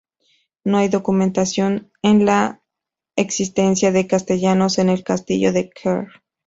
[0.63, 2.63] No hay documentación de la
[3.15, 6.07] existencia de castellanos en el castillo de Quer.